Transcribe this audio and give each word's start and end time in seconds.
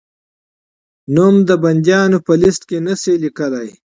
نوم 1.15 1.35
د 1.49 1.51
بندیانو 1.63 2.17
په 2.25 2.33
لېسټ 2.41 2.61
کې 2.69 2.77
نه 2.87 2.93
شې 3.01 3.13
لیکلای؟ 3.23 3.69